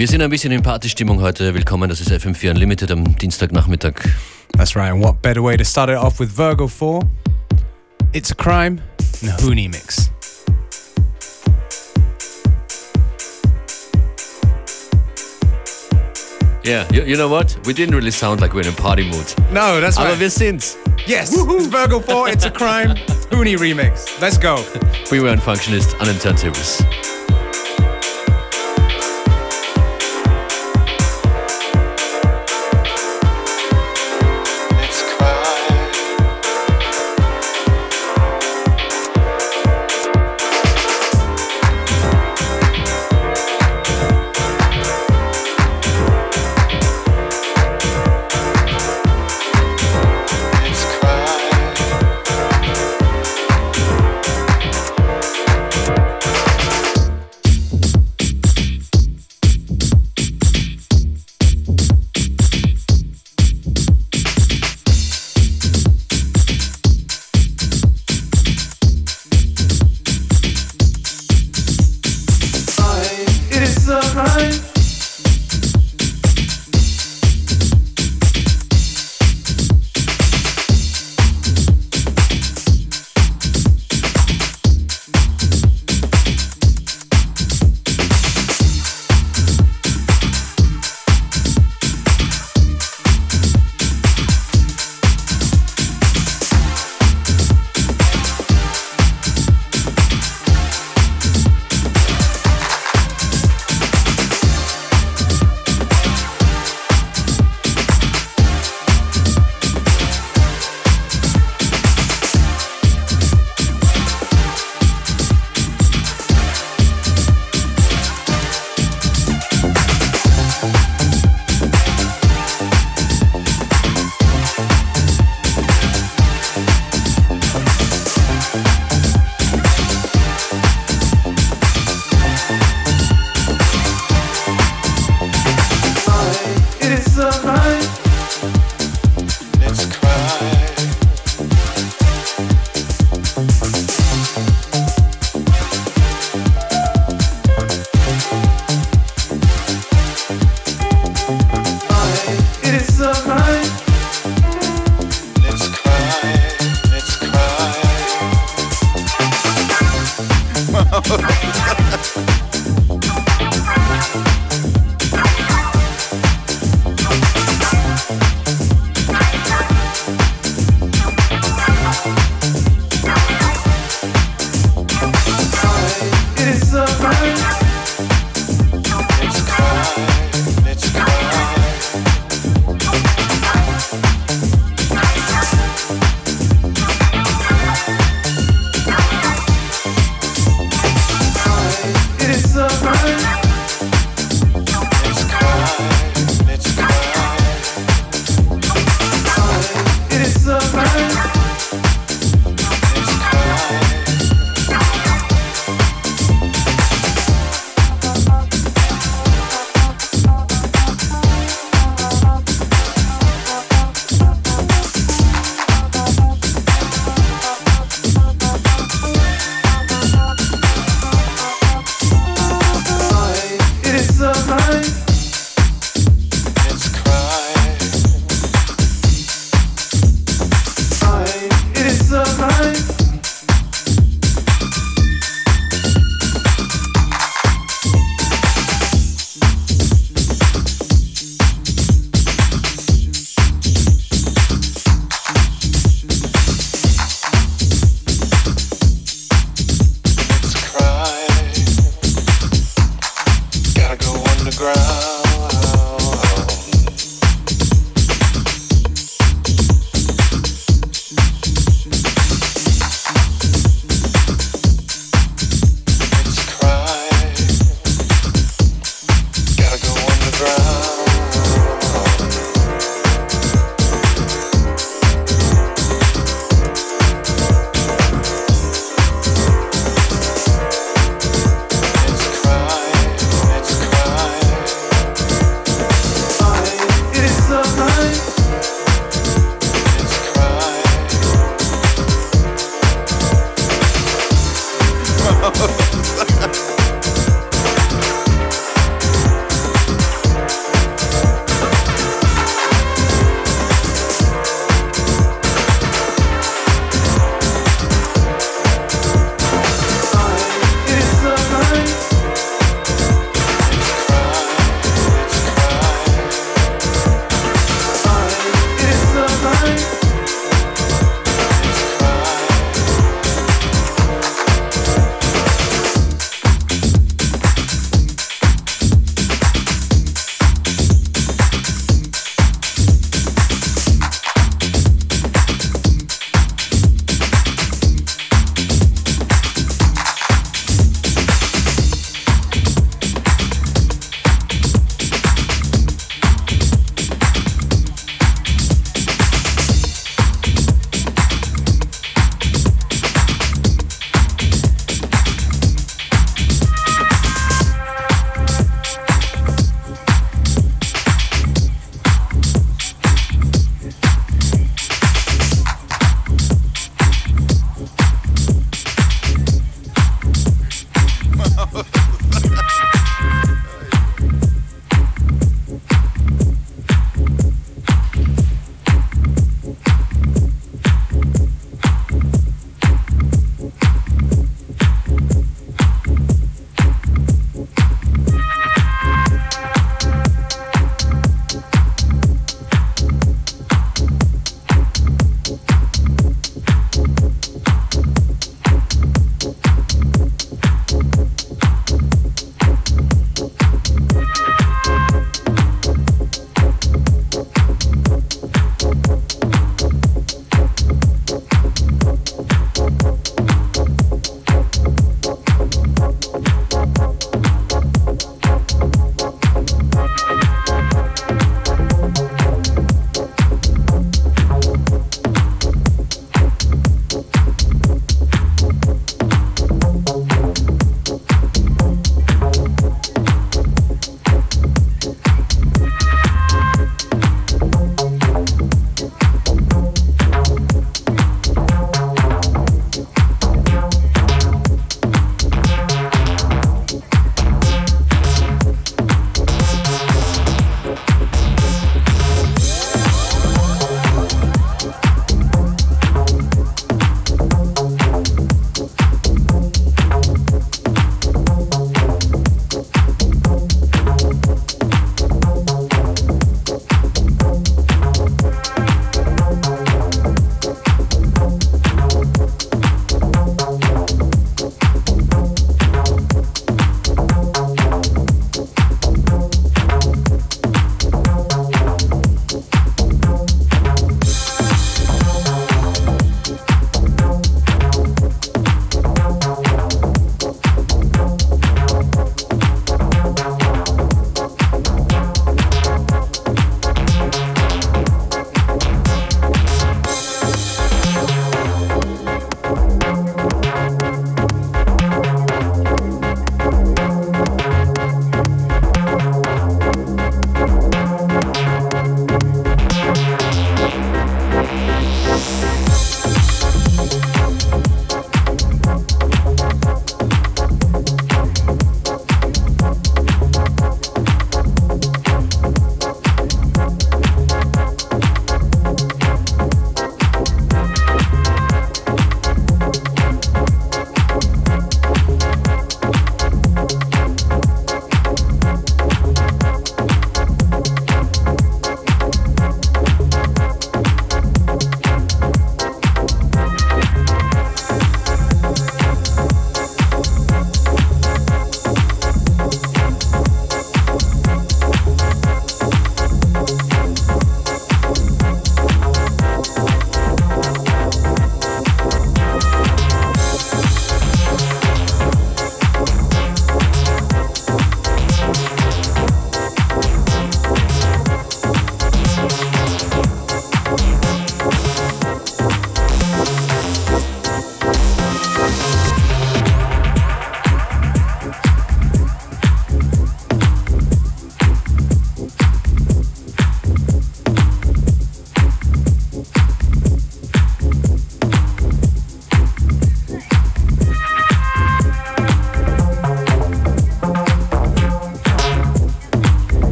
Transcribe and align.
Wir 0.00 0.08
sind 0.08 0.22
ein 0.22 0.30
bisschen 0.30 0.50
in 0.50 0.62
Partystimmung 0.62 1.20
heute. 1.20 1.52
Willkommen, 1.52 1.90
das 1.90 2.00
ist 2.00 2.10
FM4 2.10 2.52
Unlimited 2.52 2.90
am 2.90 3.18
Dienstagnachmittag. 3.18 4.00
That's 4.56 4.74
right, 4.74 4.90
and 4.90 5.04
what 5.04 5.20
better 5.20 5.42
way 5.42 5.58
to 5.58 5.62
start 5.62 5.90
it 5.90 5.96
off 5.96 6.18
with 6.18 6.30
Virgo 6.34 6.66
4? 6.66 7.02
It's 8.14 8.30
a 8.30 8.34
Crime 8.34 8.80
and 9.20 9.30
a 9.30 9.42
Hooney 9.42 9.68
mix. 9.68 10.10
Yeah, 16.64 16.90
you, 16.90 17.02
you 17.02 17.16
know 17.16 17.28
what? 17.28 17.58
We 17.66 17.74
didn't 17.74 17.94
really 17.94 18.10
sound 18.10 18.40
like 18.40 18.54
we're 18.54 18.62
in 18.62 18.68
a 18.68 18.80
party 18.80 19.04
mood. 19.04 19.34
No, 19.52 19.82
that's 19.82 19.98
Aber 19.98 20.12
right. 20.12 20.18
wir 20.18 20.30
sind's. 20.30 20.78
Yes, 21.06 21.30
it's 21.30 21.66
Virgo 21.66 22.00
4, 22.00 22.30
It's 22.30 22.46
a 22.46 22.50
Crime, 22.50 22.96
Hooney 23.30 23.56
remix. 23.58 24.18
Let's 24.18 24.38
go. 24.38 24.56
Freeway 25.04 25.32
and 25.32 25.42
Functionist 25.42 25.92
an 26.00 26.06
den 26.06 26.16
Turntables. 26.16 26.99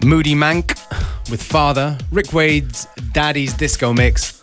Moodymann 0.00 0.64
with 1.30 1.42
Father, 1.42 1.96
Rick 2.10 2.32
Wade's 2.32 2.88
Daddy's 3.12 3.52
Disco 3.54 3.92
Mix. 3.92 4.42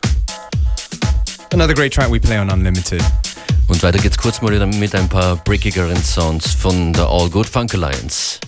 Another 1.51 1.73
great 1.73 1.91
track 1.91 2.09
we 2.09 2.19
play 2.19 2.37
on 2.37 2.49
Unlimited. 2.49 3.03
Und 3.67 3.81
weiter 3.81 3.99
geht's 3.99 4.17
kurz 4.17 4.41
mal 4.41 4.51
wieder 4.51 4.65
mit 4.65 4.93
ein 4.93 5.09
paar 5.09 5.35
brickigeren 5.37 5.97
Sounds 5.97 6.53
von 6.53 6.93
der 6.93 7.07
All 7.07 7.29
Good 7.29 7.47
Funk 7.47 7.73
Alliance. 7.73 8.39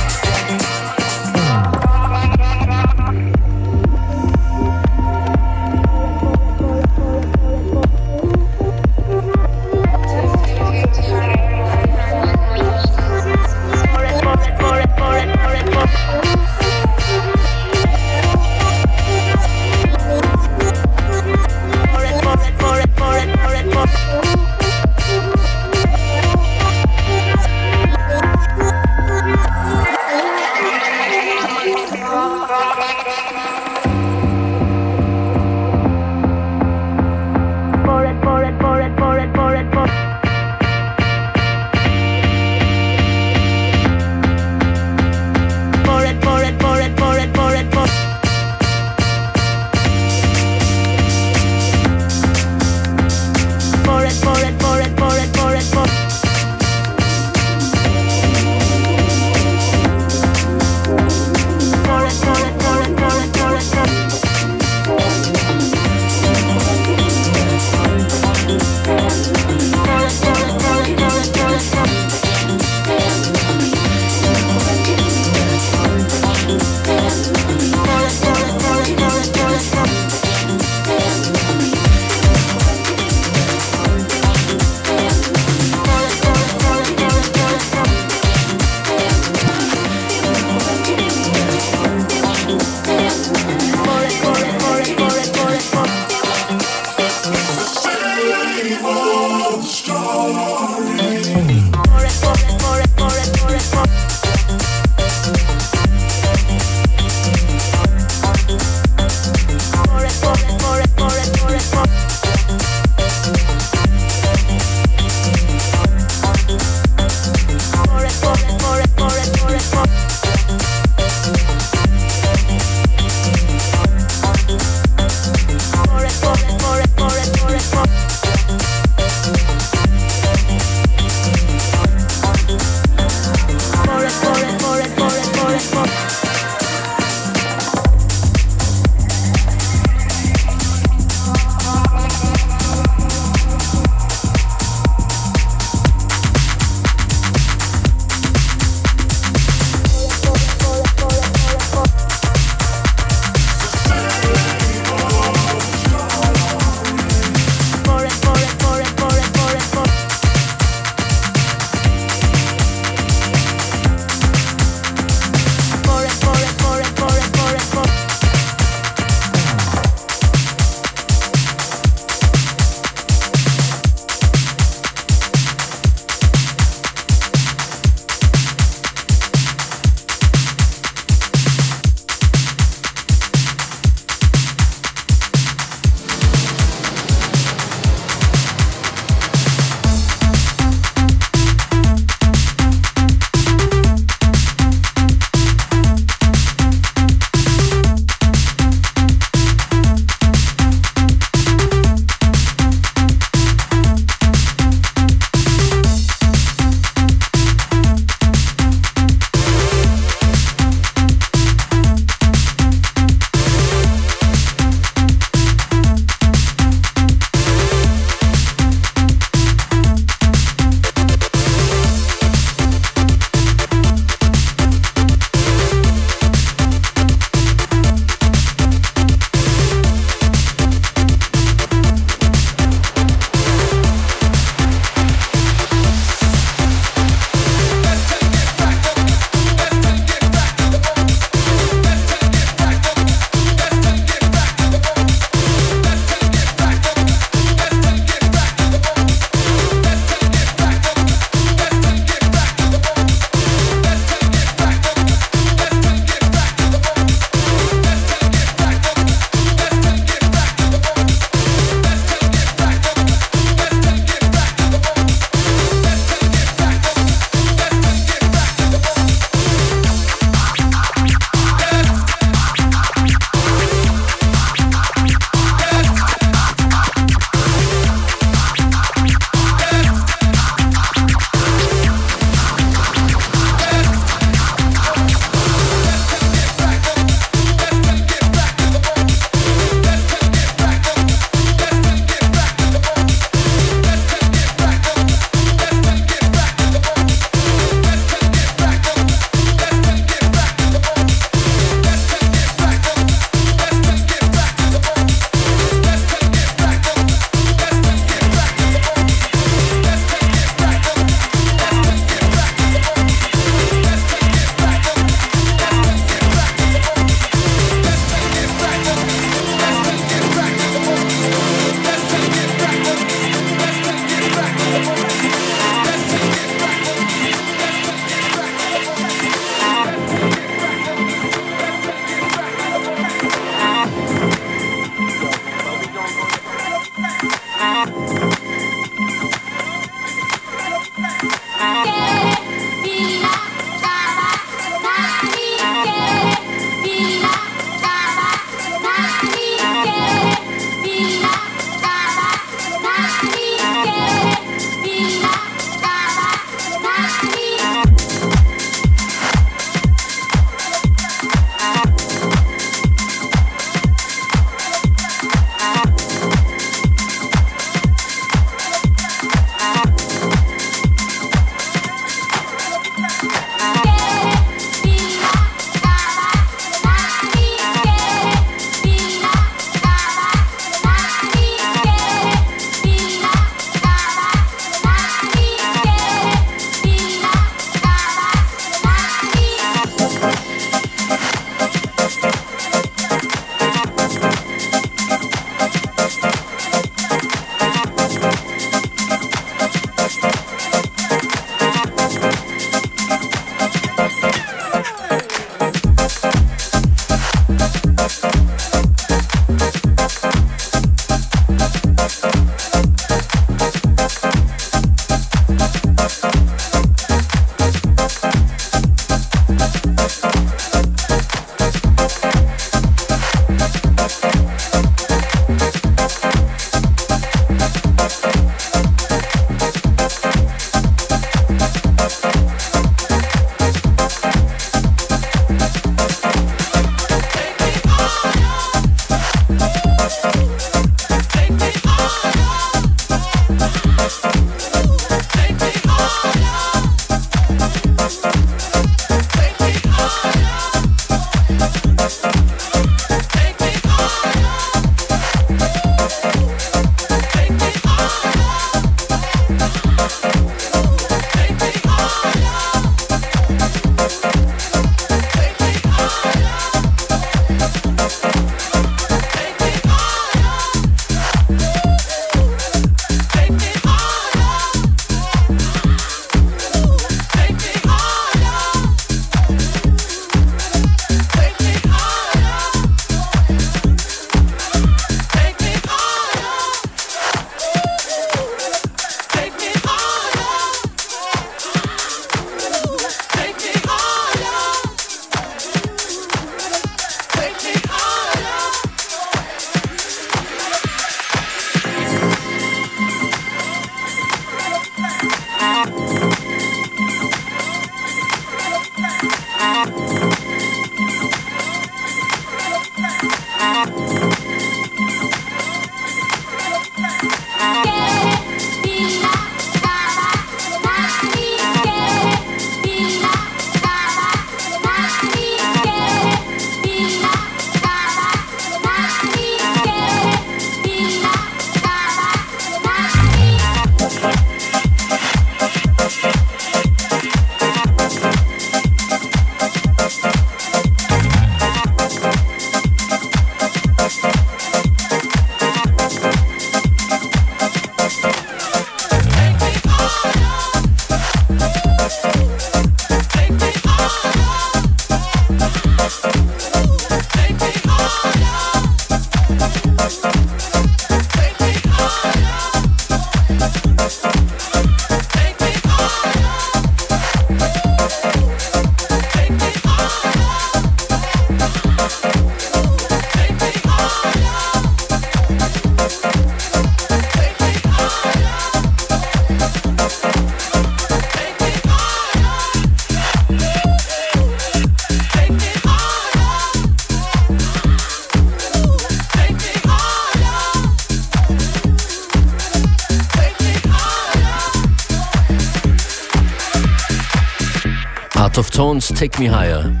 Tones, 598.94 599.08
Take 599.08 599.40
Me 599.40 599.48
Higher. 599.48 600.00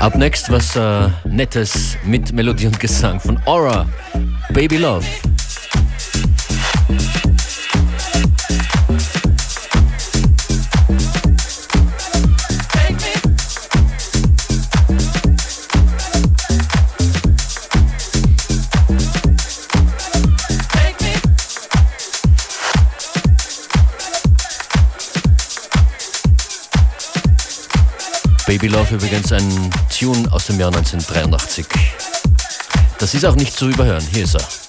Ab 0.00 0.16
next 0.16 0.50
was 0.50 0.74
äh, 0.74 1.08
Nettes 1.24 1.96
mit 2.04 2.32
Melodie 2.32 2.66
und 2.66 2.80
Gesang 2.80 3.20
von 3.20 3.38
Aura, 3.46 3.86
Baby 4.52 4.78
Love. 4.78 5.06
Baby 28.64 28.76
Love 28.76 28.94
übrigens 28.94 29.30
ein 29.30 29.70
Tune 29.90 30.32
aus 30.32 30.46
dem 30.46 30.58
Jahr 30.58 30.74
1983. 30.74 31.66
Das 32.98 33.12
ist 33.12 33.26
auch 33.26 33.36
nicht 33.36 33.54
zu 33.54 33.68
überhören. 33.68 34.02
Hier 34.10 34.24
ist 34.24 34.36
er. 34.36 34.63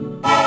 Bye. 0.00 0.39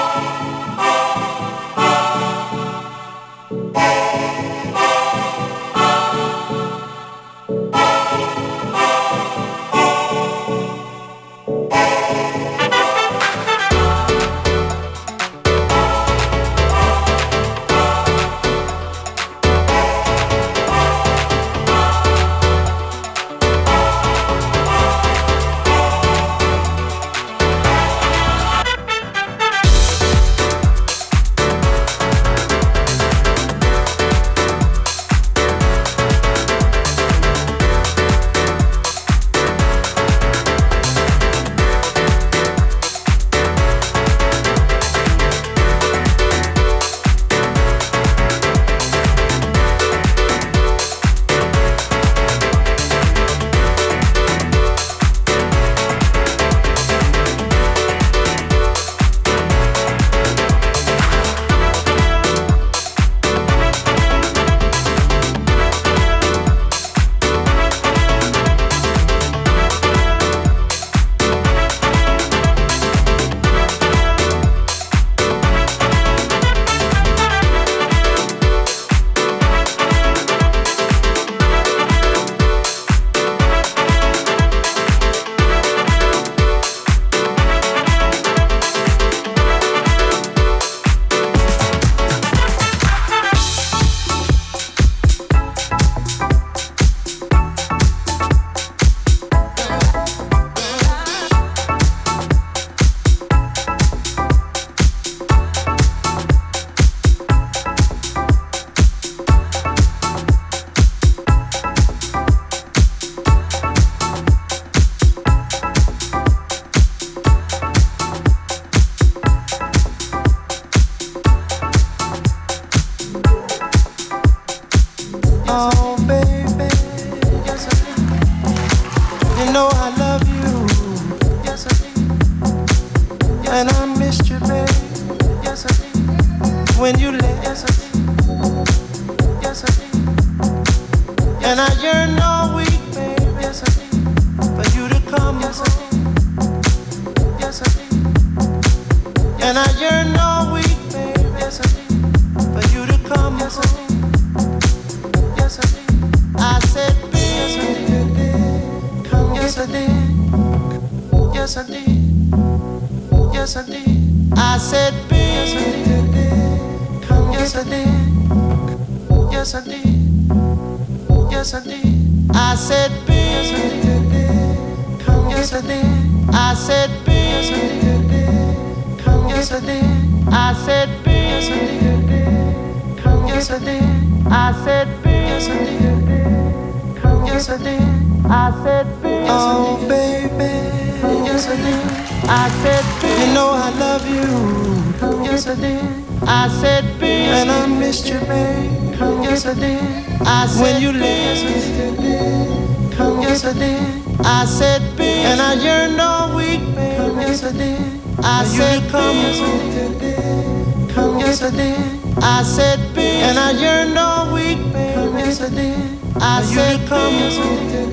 said, 212.64 212.80
bitch. 212.96 213.22
And 213.28 213.38
I 213.48 213.52
yearned 213.64 213.98
all 213.98 214.34
week, 214.34 214.60
baby. 214.72 214.94
Come 214.96 215.18
yes, 215.18 215.42
I 215.42 215.50
did. 215.50 216.00
I 216.22 216.40
you 216.40 216.56
said, 216.56 216.88
come, 216.88 217.14
yes, 217.22 217.38
I 217.38 217.50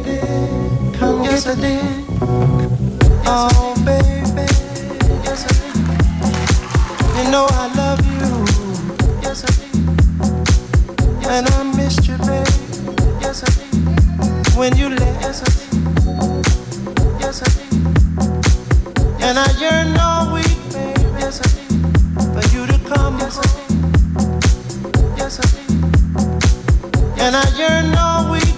did. 0.07 0.95
Come, 0.99 1.23
yes, 1.25 1.47
I 1.47 1.55
did. 1.64 1.91
Oh, 3.27 3.75
baby. 3.89 4.47
Yes, 5.27 5.41
I 5.49 5.53
did. 5.61 5.77
You 7.16 7.25
know 7.33 7.47
I 7.62 7.64
love 7.81 8.01
you. 8.14 8.29
Yes, 9.25 9.39
I 9.49 9.51
did. 9.59 9.75
And 11.35 11.45
I 11.57 11.62
missed 11.79 12.05
you, 12.09 12.16
baby. 12.31 12.57
Yes, 13.25 13.39
I 13.47 13.51
did. 13.59 13.73
When 14.59 14.77
you 14.77 14.89
left. 14.91 15.21
Yes, 15.25 15.39
I 15.47 15.51
did. 15.59 15.71
Yes, 17.23 17.37
I 17.47 17.49
did. 17.57 17.73
And 19.27 19.37
I 19.39 19.49
yearned 19.62 19.99
all 19.99 20.35
week. 20.35 20.49
and 27.33 27.37
I 27.37 27.49
yearn 27.57 27.95
always 27.95 28.49